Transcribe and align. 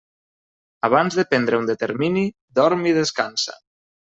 Abans 0.87 1.17
de 1.19 1.25
prendre 1.33 1.59
un 1.65 1.69
determini, 1.71 2.25
dorm 2.61 2.85
i 2.93 2.99
descansa. 3.03 3.61